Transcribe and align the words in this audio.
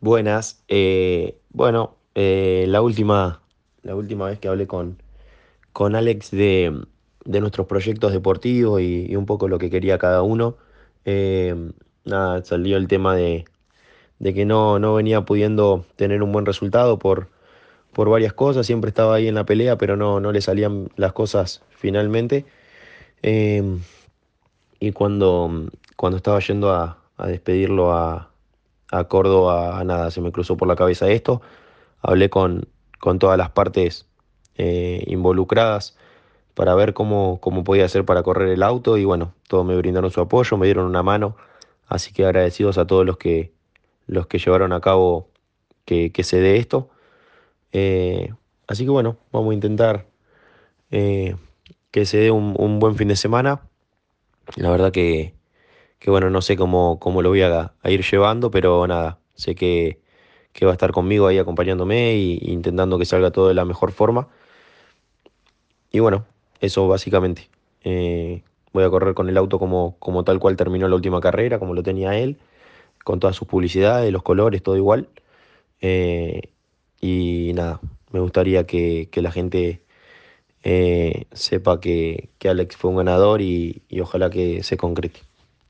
Buenas. 0.00 0.62
Eh, 0.68 1.40
bueno, 1.50 1.96
eh, 2.14 2.66
la 2.68 2.82
última, 2.82 3.42
la 3.82 3.96
última 3.96 4.26
vez 4.26 4.38
que 4.38 4.48
hablé 4.48 4.66
con, 4.68 5.02
con 5.72 5.96
Alex 5.96 6.30
de, 6.30 6.84
de 7.24 7.40
nuestros 7.40 7.66
proyectos 7.66 8.12
deportivos 8.12 8.80
y, 8.80 9.16
un 9.16 9.26
poco 9.26 9.48
lo 9.48 9.58
que 9.58 9.70
quería 9.70 9.98
cada 9.98 10.22
uno, 10.22 10.56
eh, 11.04 11.54
nada, 12.04 12.44
salió 12.44 12.76
el 12.76 12.88
tema 12.88 13.16
de, 13.16 13.44
de 14.20 14.34
que 14.34 14.44
no, 14.44 14.78
no 14.78 14.94
venía 14.94 15.22
pudiendo 15.24 15.84
tener 15.96 16.22
un 16.22 16.32
buen 16.32 16.46
resultado 16.46 16.98
por, 16.98 17.28
por 17.92 18.08
varias 18.10 18.32
cosas, 18.34 18.66
siempre 18.66 18.90
estaba 18.90 19.16
ahí 19.16 19.28
en 19.28 19.34
la 19.36 19.46
pelea, 19.46 19.78
pero 19.78 19.96
no, 19.96 20.20
no 20.20 20.32
le 20.32 20.40
salían 20.42 20.90
las 20.96 21.12
cosas 21.12 21.62
finalmente. 21.70 22.46
Y 24.80 24.92
cuando, 24.92 25.70
cuando 25.96 26.16
estaba 26.18 26.40
yendo 26.40 26.72
a, 26.72 26.98
a 27.16 27.26
despedirlo 27.26 27.92
a, 27.92 28.30
a 28.90 29.04
Córdoba, 29.04 29.82
nada, 29.84 30.10
se 30.10 30.20
me 30.20 30.32
cruzó 30.32 30.56
por 30.56 30.68
la 30.68 30.76
cabeza 30.76 31.08
esto. 31.08 31.42
Hablé 32.02 32.30
con, 32.30 32.68
con 32.98 33.18
todas 33.18 33.38
las 33.38 33.50
partes 33.50 34.06
eh, 34.56 35.04
involucradas 35.06 35.96
para 36.54 36.74
ver 36.74 36.94
cómo, 36.94 37.38
cómo 37.40 37.64
podía 37.64 37.84
hacer 37.84 38.04
para 38.04 38.22
correr 38.22 38.48
el 38.48 38.62
auto 38.62 38.96
y 38.98 39.04
bueno, 39.04 39.34
todos 39.48 39.64
me 39.64 39.76
brindaron 39.76 40.10
su 40.10 40.20
apoyo, 40.20 40.56
me 40.56 40.66
dieron 40.66 40.86
una 40.86 41.02
mano, 41.02 41.36
así 41.86 42.12
que 42.12 42.24
agradecidos 42.24 42.78
a 42.78 42.86
todos 42.86 43.06
los 43.06 43.16
que, 43.16 43.52
los 44.06 44.26
que 44.26 44.38
llevaron 44.38 44.72
a 44.72 44.80
cabo 44.80 45.28
que, 45.84 46.10
que 46.12 46.24
se 46.24 46.40
dé 46.40 46.56
esto. 46.56 46.90
Eh, 47.72 48.32
así 48.66 48.84
que 48.84 48.90
bueno, 48.90 49.18
vamos 49.30 49.52
a 49.52 49.54
intentar 49.54 50.06
eh, 50.90 51.36
que 51.90 52.06
se 52.06 52.18
dé 52.18 52.30
un, 52.30 52.54
un 52.58 52.80
buen 52.80 52.96
fin 52.96 53.08
de 53.08 53.16
semana. 53.16 53.62
La 54.56 54.70
verdad 54.70 54.90
que, 54.92 55.37
que 55.98 56.10
bueno, 56.10 56.30
no 56.30 56.42
sé 56.42 56.56
cómo, 56.56 56.98
cómo 57.00 57.22
lo 57.22 57.30
voy 57.30 57.42
a, 57.42 57.72
ir 57.84 58.02
llevando, 58.04 58.50
pero 58.50 58.86
nada, 58.86 59.18
sé 59.34 59.54
que, 59.54 60.00
que 60.52 60.64
va 60.66 60.72
a 60.72 60.74
estar 60.74 60.92
conmigo 60.92 61.26
ahí 61.26 61.38
acompañándome 61.38 62.14
y 62.16 62.38
intentando 62.42 62.98
que 62.98 63.04
salga 63.06 63.30
todo 63.32 63.48
de 63.48 63.54
la 63.54 63.64
mejor 63.64 63.92
forma. 63.92 64.28
Y 65.90 66.00
bueno, 66.00 66.26
eso 66.60 66.88
básicamente. 66.88 67.48
Eh, 67.84 68.42
voy 68.72 68.84
a 68.84 68.90
correr 68.90 69.14
con 69.14 69.28
el 69.28 69.36
auto 69.36 69.58
como, 69.58 69.96
como 69.98 70.24
tal 70.24 70.38
cual 70.38 70.56
terminó 70.56 70.88
la 70.88 70.96
última 70.96 71.20
carrera, 71.20 71.58
como 71.58 71.74
lo 71.74 71.82
tenía 71.82 72.16
él, 72.18 72.38
con 73.04 73.20
todas 73.20 73.36
sus 73.36 73.48
publicidades, 73.48 74.12
los 74.12 74.22
colores, 74.22 74.62
todo 74.62 74.76
igual. 74.76 75.08
Eh, 75.80 76.42
y 77.00 77.52
nada, 77.54 77.80
me 78.12 78.20
gustaría 78.20 78.66
que, 78.66 79.08
que 79.10 79.22
la 79.22 79.32
gente 79.32 79.82
eh, 80.64 81.26
sepa 81.32 81.80
que, 81.80 82.30
que 82.38 82.48
Alex 82.48 82.76
fue 82.76 82.90
un 82.90 82.98
ganador 82.98 83.42
y 83.42 83.82
ojalá 84.00 84.30
que 84.30 84.62
se 84.62 84.76
concrete. 84.76 85.27